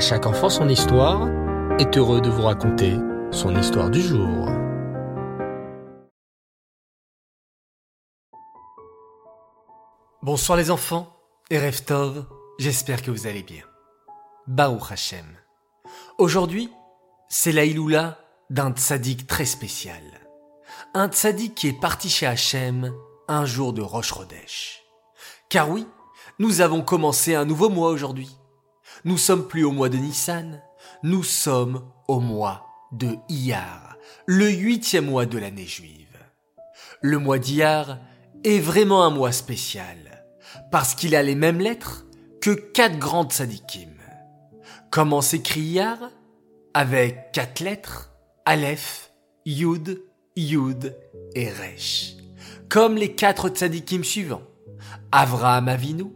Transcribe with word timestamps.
Chaque 0.00 0.24
enfant 0.24 0.48
son 0.48 0.66
histoire 0.70 1.28
est 1.78 1.98
heureux 1.98 2.22
de 2.22 2.30
vous 2.30 2.40
raconter 2.40 2.96
son 3.30 3.54
histoire 3.54 3.90
du 3.90 4.00
jour. 4.00 4.48
Bonsoir 10.22 10.56
les 10.56 10.70
enfants 10.70 11.14
et 11.50 11.58
Reftov, 11.58 12.24
j'espère 12.58 13.02
que 13.02 13.10
vous 13.10 13.26
allez 13.26 13.42
bien. 13.42 13.62
Baruch 14.46 14.90
Hashem. 14.90 15.26
Aujourd'hui, 16.16 16.72
c'est 17.28 17.52
la 17.52 17.66
Iloula 17.66 18.16
d'un 18.48 18.72
tzaddik 18.72 19.26
très 19.26 19.44
spécial. 19.44 20.02
Un 20.94 21.08
tzaddik 21.08 21.54
qui 21.54 21.68
est 21.68 21.78
parti 21.78 22.08
chez 22.08 22.26
Hachem 22.26 22.90
un 23.28 23.44
jour 23.44 23.74
de 23.74 23.84
Chodesh. 24.00 24.82
Car 25.50 25.68
oui, 25.68 25.86
nous 26.38 26.62
avons 26.62 26.80
commencé 26.80 27.34
un 27.34 27.44
nouveau 27.44 27.68
mois 27.68 27.90
aujourd'hui. 27.90 28.39
Nous 29.04 29.16
sommes 29.16 29.48
plus 29.48 29.64
au 29.64 29.72
mois 29.72 29.88
de 29.88 29.96
Nissan, 29.96 30.60
nous 31.02 31.22
sommes 31.22 31.90
au 32.06 32.20
mois 32.20 32.66
de 32.92 33.16
Iyar, 33.30 33.96
le 34.26 34.50
huitième 34.50 35.06
mois 35.06 35.24
de 35.24 35.38
l'année 35.38 35.66
juive. 35.66 36.18
Le 37.00 37.18
mois 37.18 37.38
d'Iyar 37.38 37.98
est 38.44 38.58
vraiment 38.58 39.02
un 39.04 39.10
mois 39.10 39.32
spécial, 39.32 40.26
parce 40.70 40.94
qu'il 40.94 41.16
a 41.16 41.22
les 41.22 41.34
mêmes 41.34 41.60
lettres 41.60 42.04
que 42.42 42.50
quatre 42.50 42.98
grandes 42.98 43.32
tzadikim. 43.32 43.94
Comment 44.90 45.22
s'écrit 45.22 45.60
Iyar? 45.60 45.98
Avec 46.74 47.32
quatre 47.32 47.60
lettres, 47.60 48.12
Aleph, 48.44 49.12
Yud, 49.46 50.02
Yud 50.36 50.94
et 51.34 51.48
Resh. 51.48 52.16
Comme 52.68 52.96
les 52.96 53.14
quatre 53.14 53.48
tzadikim 53.48 54.04
suivants. 54.04 54.42
Avraham 55.10 55.68
Avinu, 55.68 56.12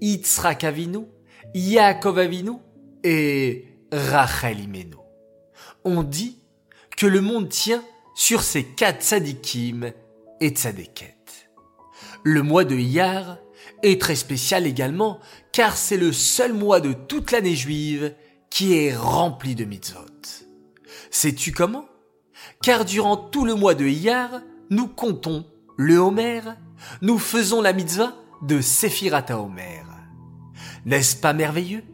Yitzhak 0.00 0.64
Avinu, 0.64 1.06
Yaakov 1.54 2.18
Avinu 2.18 2.54
et 3.04 3.66
Rachel 3.92 4.58
Imenu. 4.58 4.96
On 5.84 6.02
dit 6.02 6.40
que 6.96 7.06
le 7.06 7.20
monde 7.20 7.48
tient 7.48 7.84
sur 8.16 8.42
ces 8.42 8.64
quatre 8.64 9.04
tzadikim 9.04 9.92
et 10.40 10.48
tzadeket. 10.48 11.14
Le 12.24 12.42
mois 12.42 12.64
de 12.64 12.74
Iyar 12.74 13.38
est 13.84 14.00
très 14.00 14.16
spécial 14.16 14.66
également 14.66 15.20
car 15.52 15.76
c'est 15.76 15.96
le 15.96 16.12
seul 16.12 16.52
mois 16.52 16.80
de 16.80 16.92
toute 16.92 17.30
l'année 17.30 17.54
juive 17.54 18.12
qui 18.50 18.76
est 18.76 18.96
rempli 18.96 19.54
de 19.54 19.64
mitzvot. 19.64 20.00
Sais-tu 21.12 21.52
comment? 21.52 21.84
Car 22.62 22.84
durant 22.84 23.16
tout 23.16 23.44
le 23.44 23.54
mois 23.54 23.76
de 23.76 23.86
Iyar, 23.86 24.40
nous 24.70 24.88
comptons 24.88 25.46
le 25.76 25.98
Homer, 25.98 26.40
nous 27.00 27.18
faisons 27.18 27.62
la 27.62 27.72
mitzvah 27.72 28.12
de 28.42 28.60
Sephirat 28.60 29.26
Homer. 29.30 29.93
N'est-ce 30.84 31.16
pas 31.16 31.32
merveilleux? 31.32 31.84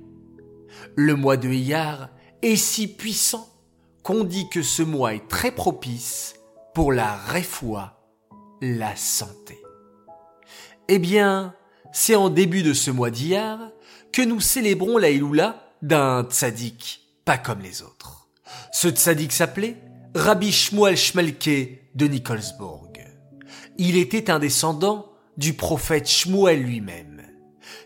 Le 0.97 1.15
mois 1.15 1.37
de 1.37 1.49
Iyar 1.49 2.11
est 2.43 2.57
si 2.57 2.89
puissant 2.89 3.49
qu'on 4.03 4.25
dit 4.25 4.49
que 4.49 4.63
ce 4.63 4.83
mois 4.83 5.15
est 5.15 5.29
très 5.29 5.53
propice 5.53 6.35
pour 6.75 6.93
la 6.93 7.15
réfoua, 7.15 8.01
la 8.61 8.97
santé. 8.97 9.59
Eh 10.89 10.99
bien, 10.99 11.55
c'est 11.93 12.15
en 12.15 12.31
début 12.31 12.63
de 12.63 12.73
ce 12.73 12.91
mois 12.91 13.11
d'Iyar 13.11 13.71
que 14.13 14.23
nous 14.23 14.41
célébrons 14.41 14.99
la 14.99 15.11
Iloula 15.11 15.63
d'un 15.83 16.25
tzaddik 16.25 17.01
pas 17.25 17.39
comme 17.39 17.61
les 17.61 17.83
autres. 17.83 18.29
Ce 18.73 18.89
tzaddik 18.89 19.31
s'appelait 19.31 19.77
Rabbi 20.15 20.51
Shmuel 20.51 20.97
Shmelke 20.97 21.95
de 21.95 22.07
Nikolsburg. 22.07 22.91
Il 23.79 23.97
était 23.97 24.31
un 24.31 24.41
descendant 24.41 25.13
du 25.37 25.55
prophète 25.55 26.09
Shmuel 26.09 26.63
lui-même. 26.63 27.23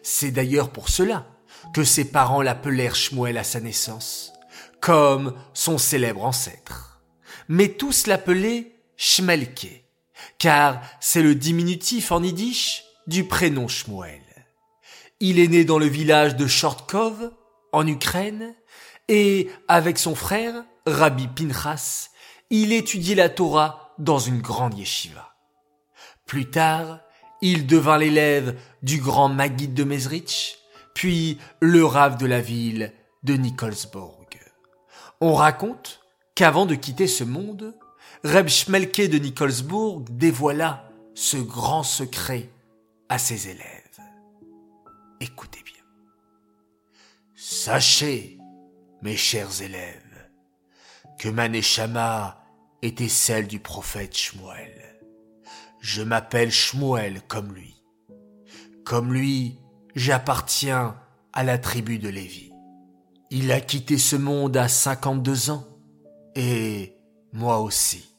C'est 0.02 0.30
d'ailleurs 0.30 0.70
pour 0.70 0.88
cela 0.88 1.26
que 1.72 1.84
ses 1.84 2.04
parents 2.04 2.42
l'appelèrent 2.42 2.94
Shmuel 2.94 3.38
à 3.38 3.44
sa 3.44 3.60
naissance, 3.60 4.32
comme 4.80 5.34
son 5.54 5.78
célèbre 5.78 6.24
ancêtre. 6.24 7.02
Mais 7.48 7.68
tous 7.68 8.06
l'appelaient 8.06 8.72
Shmelke, 8.96 9.84
car 10.38 10.80
c'est 11.00 11.22
le 11.22 11.34
diminutif 11.34 12.12
en 12.12 12.22
yiddish 12.22 12.84
du 13.06 13.24
prénom 13.24 13.68
Shmuel. 13.68 14.20
Il 15.20 15.38
est 15.38 15.48
né 15.48 15.64
dans 15.64 15.78
le 15.78 15.86
village 15.86 16.36
de 16.36 16.46
Shortkov, 16.46 17.32
en 17.72 17.86
Ukraine, 17.86 18.54
et 19.08 19.50
avec 19.68 19.98
son 19.98 20.14
frère, 20.14 20.64
Rabbi 20.86 21.28
Pinchas, 21.28 22.10
il 22.50 22.72
étudiait 22.72 23.14
la 23.14 23.28
Torah 23.28 23.94
dans 23.98 24.18
une 24.18 24.40
grande 24.40 24.78
yeshiva. 24.78 25.34
Plus 26.26 26.50
tard, 26.50 27.00
il 27.44 27.66
devint 27.66 27.98
l'élève 27.98 28.58
du 28.82 29.02
grand 29.02 29.28
Maguide 29.28 29.74
de 29.74 29.84
Mezrich, 29.84 30.56
puis 30.94 31.38
le 31.60 31.84
rave 31.84 32.16
de 32.16 32.24
la 32.24 32.40
ville 32.40 32.90
de 33.22 33.34
Nikolsburg. 33.34 34.30
On 35.20 35.34
raconte 35.34 36.00
qu'avant 36.34 36.64
de 36.64 36.74
quitter 36.74 37.06
ce 37.06 37.22
monde, 37.22 37.76
Reb 38.24 38.48
Schmelke 38.48 39.10
de 39.10 39.18
Nikolsburg 39.18 40.04
dévoila 40.08 40.88
ce 41.14 41.36
grand 41.36 41.82
secret 41.82 42.48
à 43.10 43.18
ses 43.18 43.48
élèves. 43.48 44.00
Écoutez 45.20 45.62
bien. 45.66 45.84
Sachez, 47.34 48.38
mes 49.02 49.18
chers 49.18 49.60
élèves, 49.60 50.30
que 51.18 51.28
ma 51.28 51.46
était 52.80 53.08
celle 53.08 53.46
du 53.48 53.60
prophète 53.60 54.16
Shmuel. 54.16 54.94
Je 55.84 56.02
m'appelle 56.02 56.50
Shmuel 56.50 57.20
comme 57.28 57.52
lui. 57.52 57.84
Comme 58.86 59.12
lui, 59.12 59.58
j'appartiens 59.94 60.96
à 61.34 61.44
la 61.44 61.58
tribu 61.58 61.98
de 61.98 62.08
Lévi. 62.08 62.52
Il 63.30 63.52
a 63.52 63.60
quitté 63.60 63.98
ce 63.98 64.16
monde 64.16 64.56
à 64.56 64.66
52 64.66 65.50
ans 65.50 65.66
et 66.36 66.96
moi 67.34 67.60
aussi, 67.60 68.16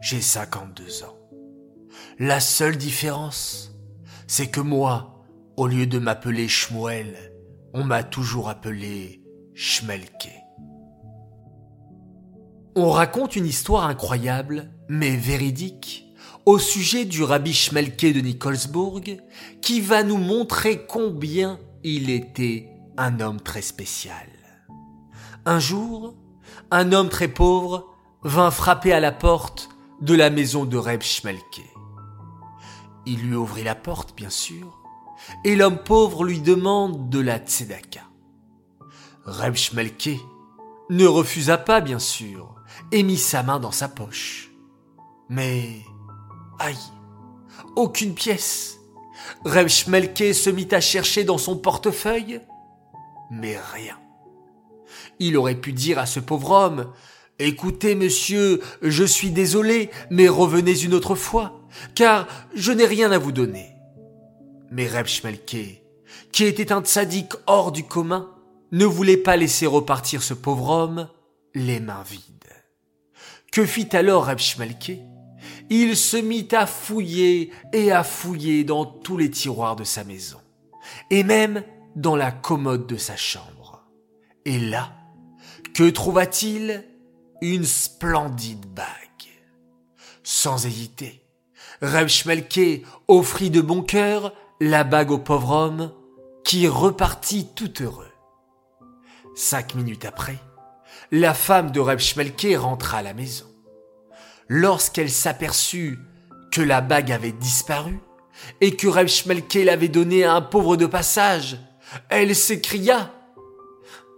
j'ai 0.00 0.20
52 0.20 1.04
ans. 1.04 1.16
La 2.18 2.40
seule 2.40 2.76
différence, 2.76 3.72
c'est 4.26 4.48
que 4.48 4.60
moi, 4.60 5.24
au 5.56 5.68
lieu 5.68 5.86
de 5.86 6.00
m'appeler 6.00 6.48
Shmuel, 6.48 7.32
on 7.74 7.84
m'a 7.84 8.02
toujours 8.02 8.48
appelé 8.48 9.22
Shmelke. 9.54 10.32
On 12.74 12.90
raconte 12.90 13.36
une 13.36 13.46
histoire 13.46 13.84
incroyable, 13.84 14.72
mais 14.88 15.14
véridique, 15.14 16.04
au 16.46 16.58
sujet 16.58 17.04
du 17.04 17.22
rabbi 17.22 17.54
Schmelke 17.54 18.12
de 18.12 18.20
Nikolsburg, 18.20 19.18
qui 19.62 19.80
va 19.80 20.02
nous 20.02 20.18
montrer 20.18 20.86
combien 20.86 21.58
il 21.82 22.10
était 22.10 22.68
un 22.96 23.20
homme 23.20 23.40
très 23.40 23.62
spécial. 23.62 24.28
Un 25.46 25.58
jour, 25.58 26.14
un 26.70 26.92
homme 26.92 27.08
très 27.08 27.28
pauvre 27.28 27.94
vint 28.22 28.50
frapper 28.50 28.92
à 28.92 29.00
la 29.00 29.12
porte 29.12 29.70
de 30.00 30.14
la 30.14 30.30
maison 30.30 30.64
de 30.64 30.76
Reb 30.76 31.02
Schmelke. 31.02 31.62
Il 33.06 33.20
lui 33.28 33.36
ouvrit 33.36 33.64
la 33.64 33.74
porte, 33.74 34.14
bien 34.16 34.30
sûr, 34.30 34.82
et 35.44 35.56
l'homme 35.56 35.78
pauvre 35.78 36.24
lui 36.24 36.40
demande 36.40 37.08
de 37.08 37.20
la 37.20 37.38
tzedaka. 37.38 38.02
Reb 39.24 39.54
Schmelke 39.54 40.18
ne 40.90 41.06
refusa 41.06 41.56
pas, 41.56 41.80
bien 41.80 41.98
sûr, 41.98 42.54
et 42.92 43.02
mit 43.02 43.16
sa 43.16 43.42
main 43.42 43.60
dans 43.60 43.72
sa 43.72 43.88
poche. 43.88 44.50
Mais 45.28 45.80
Aïe, 46.64 46.76
aucune 47.76 48.14
pièce. 48.14 48.78
Reb 49.44 49.68
Schmelke 49.68 50.32
se 50.32 50.48
mit 50.48 50.68
à 50.70 50.80
chercher 50.80 51.22
dans 51.24 51.36
son 51.36 51.58
portefeuille, 51.58 52.40
mais 53.30 53.58
rien. 53.74 53.98
Il 55.18 55.36
aurait 55.36 55.56
pu 55.60 55.74
dire 55.74 55.98
à 55.98 56.06
ce 56.06 56.20
pauvre 56.20 56.52
homme, 56.52 56.90
Écoutez, 57.38 57.94
monsieur, 57.94 58.62
je 58.80 59.04
suis 59.04 59.30
désolé, 59.30 59.90
mais 60.08 60.26
revenez 60.26 60.78
une 60.80 60.94
autre 60.94 61.14
fois, 61.14 61.60
car 61.94 62.26
je 62.54 62.72
n'ai 62.72 62.86
rien 62.86 63.12
à 63.12 63.18
vous 63.18 63.32
donner. 63.32 63.68
Mais 64.70 64.88
Reb 64.88 65.06
Schmelke, 65.06 65.82
qui 66.32 66.44
était 66.44 66.72
un 66.72 66.80
tzaddik 66.80 67.34
hors 67.46 67.72
du 67.72 67.84
commun, 67.84 68.30
ne 68.72 68.86
voulait 68.86 69.18
pas 69.18 69.36
laisser 69.36 69.66
repartir 69.66 70.22
ce 70.22 70.32
pauvre 70.32 70.70
homme 70.70 71.10
les 71.54 71.80
mains 71.80 72.04
vides. 72.08 72.22
Que 73.52 73.66
fit 73.66 73.94
alors 73.94 74.24
Reb 74.26 74.38
Schmelke 74.38 74.92
il 75.70 75.96
se 75.96 76.16
mit 76.16 76.48
à 76.52 76.66
fouiller 76.66 77.50
et 77.72 77.92
à 77.92 78.04
fouiller 78.04 78.64
dans 78.64 78.84
tous 78.84 79.16
les 79.16 79.30
tiroirs 79.30 79.76
de 79.76 79.84
sa 79.84 80.04
maison, 80.04 80.40
et 81.10 81.24
même 81.24 81.62
dans 81.96 82.16
la 82.16 82.30
commode 82.30 82.86
de 82.86 82.96
sa 82.96 83.16
chambre. 83.16 83.82
Et 84.44 84.58
là, 84.58 84.92
que 85.74 85.88
trouva-t-il? 85.88 86.84
Une 87.40 87.64
splendide 87.64 88.64
bague. 88.66 88.86
Sans 90.22 90.64
hésiter, 90.64 91.22
Reb 91.82 92.08
Schmelke 92.08 92.86
offrit 93.06 93.50
de 93.50 93.60
bon 93.60 93.82
cœur 93.82 94.32
la 94.60 94.84
bague 94.84 95.10
au 95.10 95.18
pauvre 95.18 95.50
homme, 95.50 95.92
qui 96.44 96.68
repartit 96.68 97.48
tout 97.54 97.82
heureux. 97.82 98.12
Cinq 99.34 99.74
minutes 99.74 100.04
après, 100.04 100.38
la 101.10 101.34
femme 101.34 101.70
de 101.70 101.80
Reb 101.80 101.98
Schmelke 101.98 102.56
rentra 102.56 102.98
à 102.98 103.02
la 103.02 103.14
maison 103.14 103.46
lorsqu'elle 104.48 105.10
s'aperçut 105.10 105.98
que 106.50 106.60
la 106.60 106.80
bague 106.80 107.12
avait 107.12 107.32
disparu 107.32 107.98
et 108.60 108.76
que 108.76 108.86
Reb 108.86 109.08
Schmelke 109.08 109.54
l'avait 109.54 109.88
donnée 109.88 110.24
à 110.24 110.34
un 110.34 110.40
pauvre 110.40 110.76
de 110.76 110.86
passage, 110.86 111.58
elle 112.08 112.34
s'écria 112.34 113.12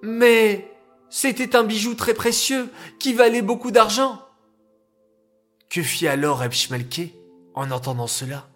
Mais 0.03 0.71
c'était 1.11 1.57
un 1.57 1.65
bijou 1.65 1.95
très 1.95 2.15
précieux 2.15 2.71
qui 2.99 3.13
valait 3.15 3.43
beaucoup 3.43 3.71
d'argent. 3.71 4.23
Que 5.71 5.83
fit 5.83 6.09
alors 6.09 6.39
Reb 6.39 6.53
en 7.55 7.71
entendant 7.71 8.07
cela? 8.07 8.49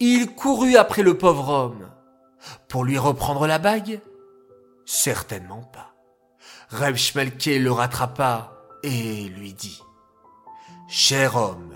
Il 0.00 0.34
courut 0.34 0.76
après 0.76 1.02
le 1.02 1.16
pauvre 1.16 1.48
homme. 1.48 1.88
Pour 2.68 2.84
lui 2.84 2.98
reprendre 2.98 3.46
la 3.46 3.58
bague? 3.58 4.00
Certainement 4.84 5.62
pas. 5.62 5.94
Reb 6.70 6.96
le 6.96 7.68
rattrapa 7.70 8.52
et 8.82 9.28
lui 9.28 9.52
dit 9.52 9.80
Cher 10.94 11.36
homme, 11.36 11.72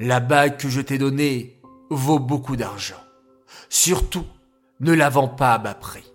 la 0.00 0.18
bague 0.18 0.56
que 0.56 0.68
je 0.68 0.80
t'ai 0.80 0.98
donnée 0.98 1.62
vaut 1.88 2.18
beaucoup 2.18 2.56
d'argent. 2.56 3.00
Surtout, 3.68 4.26
ne 4.80 4.92
la 4.92 5.08
vends 5.08 5.28
pas 5.28 5.54
à 5.54 5.58
bas 5.58 5.74
prix. 5.74 6.12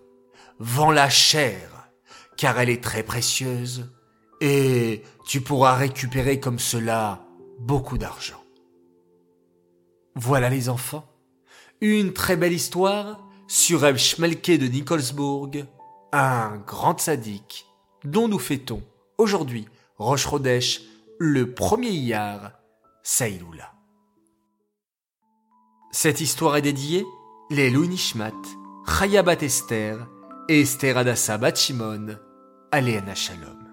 Vends-la 0.60 1.10
chère, 1.10 1.90
car 2.36 2.60
elle 2.60 2.70
est 2.70 2.84
très 2.84 3.04
précieuse, 3.04 3.90
et 4.42 5.02
tu 5.26 5.40
pourras 5.40 5.76
récupérer 5.76 6.42
comme 6.42 6.60
cela 6.60 7.24
beaucoup 7.58 7.98
d'argent. 7.98 8.44
Voilà 10.14 10.50
les 10.50 10.68
enfants, 10.68 11.10
une 11.80 12.12
très 12.12 12.36
belle 12.36 12.52
histoire 12.52 13.26
sur 13.48 13.80
Reb 13.80 13.96
Schmelke 13.96 14.60
de 14.60 14.68
Nikolsburg, 14.68 15.66
un 16.12 16.58
grand 16.68 17.00
sadique 17.00 17.66
dont 18.04 18.28
nous 18.28 18.40
fêtons 18.40 18.84
aujourd'hui 19.18 19.70
Roche 19.98 20.26
Rodèche, 20.26 20.82
le 21.22 21.54
premier 21.54 21.90
Iyar, 21.90 22.54
Saïloula. 23.04 23.74
Cette 25.92 26.22
histoire 26.22 26.56
est 26.56 26.62
dédiée 26.62 27.06
les 27.50 27.72
Nishmat, 27.72 28.32
Chaya 28.88 29.22
Bat 29.22 29.42
Esther 29.42 30.08
et 30.48 30.62
Esther 30.62 30.98
Adassa 30.98 31.38
Bat 31.38 31.56
Shimon, 31.56 32.16
Shalom. 32.72 33.68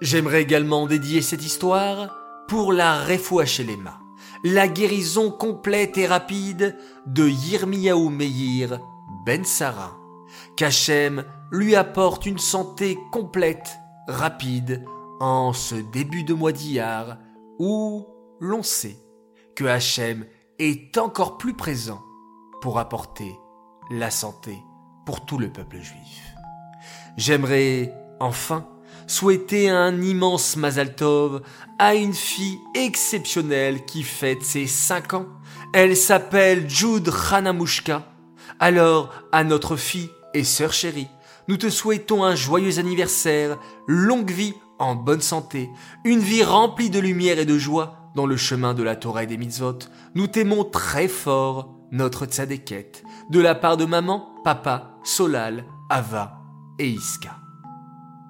J'aimerais 0.00 0.40
également 0.40 0.86
dédier 0.86 1.20
cette 1.20 1.44
histoire 1.44 2.16
pour 2.48 2.72
la 2.72 3.04
Refouachelema, 3.04 4.00
la 4.42 4.66
guérison 4.66 5.30
complète 5.30 5.98
et 5.98 6.06
rapide 6.06 6.74
de 7.04 7.28
Yirmiyahu 7.28 8.08
Meir 8.08 8.80
Ben 9.26 9.44
Sarah, 9.44 9.98
qu'Hachem 10.56 11.22
lui 11.52 11.76
apporte 11.76 12.24
une 12.24 12.38
santé 12.38 12.96
complète, 13.12 13.76
rapide, 14.08 14.86
en 15.20 15.52
ce 15.52 15.74
début 15.74 16.24
de 16.24 16.34
mois 16.34 16.52
d'Iyar, 16.52 17.18
où 17.58 18.06
l'on 18.40 18.62
sait 18.62 18.96
que 19.54 19.64
Hachem 19.64 20.26
est 20.58 20.98
encore 20.98 21.38
plus 21.38 21.54
présent 21.54 22.02
pour 22.60 22.78
apporter 22.78 23.38
la 23.90 24.10
santé 24.10 24.58
pour 25.04 25.24
tout 25.24 25.38
le 25.38 25.50
peuple 25.50 25.76
juif. 25.76 26.34
J'aimerais 27.16 27.94
enfin 28.20 28.66
souhaiter 29.06 29.70
un 29.70 30.02
immense 30.02 30.56
Mazal 30.56 30.94
Tov 30.96 31.42
à 31.78 31.94
une 31.94 32.14
fille 32.14 32.58
exceptionnelle 32.74 33.84
qui 33.84 34.02
fête 34.02 34.42
ses 34.42 34.66
5 34.66 35.14
ans. 35.14 35.26
Elle 35.72 35.96
s'appelle 35.96 36.68
Jude 36.68 37.10
Hanamushka. 37.30 38.04
Alors, 38.58 39.12
à 39.32 39.44
notre 39.44 39.76
fille 39.76 40.10
et 40.34 40.44
sœur 40.44 40.72
chérie, 40.72 41.08
nous 41.48 41.56
te 41.56 41.70
souhaitons 41.70 42.24
un 42.24 42.34
joyeux 42.34 42.78
anniversaire, 42.78 43.58
longue 43.86 44.30
vie 44.30 44.54
en 44.78 44.94
bonne 44.94 45.20
santé, 45.20 45.70
une 46.04 46.20
vie 46.20 46.44
remplie 46.44 46.90
de 46.90 46.98
lumière 46.98 47.38
et 47.38 47.46
de 47.46 47.58
joie 47.58 48.10
dans 48.14 48.26
le 48.26 48.36
chemin 48.36 48.74
de 48.74 48.82
la 48.82 48.96
Torah 48.96 49.24
et 49.24 49.26
des 49.26 49.36
mitzvot. 49.36 49.78
Nous 50.14 50.26
t'aimons 50.26 50.64
très 50.64 51.08
fort, 51.08 51.74
notre 51.92 52.26
tzadékette, 52.26 53.04
de 53.30 53.40
la 53.40 53.54
part 53.54 53.76
de 53.76 53.84
maman, 53.84 54.34
papa, 54.44 54.98
Solal, 55.04 55.64
Ava 55.88 56.40
et 56.78 56.88
Iska. 56.88 57.36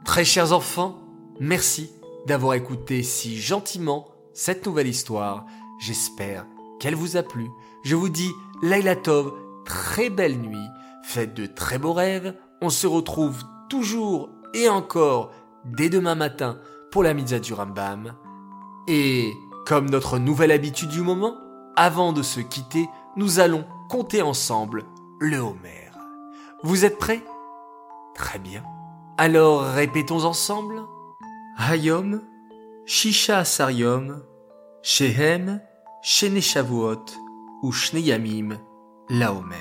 Très 0.04 0.24
chers 0.24 0.52
enfants, 0.52 0.98
merci 1.40 1.90
d'avoir 2.26 2.54
écouté 2.54 3.02
si 3.02 3.40
gentiment 3.40 4.08
cette 4.34 4.66
nouvelle 4.66 4.88
histoire. 4.88 5.46
J'espère 5.80 6.46
qu'elle 6.80 6.94
vous 6.94 7.16
a 7.16 7.22
plu. 7.22 7.48
Je 7.84 7.96
vous 7.96 8.08
dis 8.08 8.30
Laila 8.62 8.96
Tov, 8.96 9.32
très 9.64 10.10
belle 10.10 10.38
nuit, 10.38 10.68
faites 11.02 11.34
de 11.34 11.46
très 11.46 11.78
beaux 11.78 11.92
rêves. 11.92 12.34
On 12.60 12.70
se 12.70 12.86
retrouve 12.86 13.42
toujours 13.68 14.30
et 14.54 14.68
encore 14.68 15.32
dès 15.66 15.88
demain 15.88 16.14
matin 16.14 16.58
pour 16.90 17.02
la 17.02 17.14
mitzvah 17.14 17.40
du 17.40 17.52
Rambam. 17.52 18.14
Et 18.88 19.32
comme 19.66 19.90
notre 19.90 20.18
nouvelle 20.18 20.52
habitude 20.52 20.88
du 20.88 21.02
moment, 21.02 21.34
avant 21.76 22.12
de 22.12 22.22
se 22.22 22.40
quitter, 22.40 22.88
nous 23.16 23.40
allons 23.40 23.64
compter 23.88 24.22
ensemble 24.22 24.84
le 25.20 25.38
Homer. 25.38 25.90
Vous 26.62 26.84
êtes 26.84 26.98
prêts? 26.98 27.22
Très 28.14 28.38
bien. 28.38 28.62
Alors 29.18 29.62
répétons 29.62 30.24
ensemble. 30.24 30.82
Hayom, 31.58 32.22
Shisha 32.84 33.38
Asariom, 33.38 34.22
Shehem, 34.82 35.60
Shene 36.02 36.40
Shavuot, 36.40 37.04
ou 37.62 37.72
la 39.08 39.32
Homer. 39.32 39.56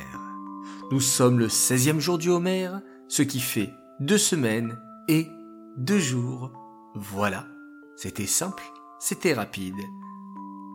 Nous 0.92 1.00
sommes 1.00 1.40
le 1.40 1.48
16e 1.48 2.00
jour 2.00 2.18
du 2.18 2.30
Homer, 2.30 2.70
ce 3.08 3.24
qui 3.24 3.40
fait 3.40 3.70
deux 4.00 4.18
semaines 4.18 4.78
et 5.08 5.28
deux 5.78 6.00
jours. 6.00 6.52
Voilà. 6.96 7.48
C'était 7.96 8.28
simple, 8.28 8.64
c'était 9.00 9.34
rapide. 9.34 9.80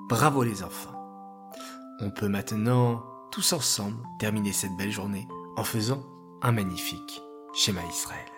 Bravo 0.08 0.42
les 0.42 0.62
enfants. 0.62 0.96
On 2.00 2.10
peut 2.10 2.28
maintenant, 2.28 3.04
tous 3.30 3.52
ensemble, 3.52 4.02
terminer 4.18 4.52
cette 4.52 4.76
belle 4.76 4.90
journée 4.90 5.28
en 5.56 5.64
faisant 5.64 6.02
un 6.42 6.52
magnifique 6.52 7.22
schéma 7.54 7.80
Israël. 7.90 8.29